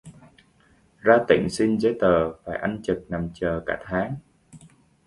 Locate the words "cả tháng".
3.65-4.15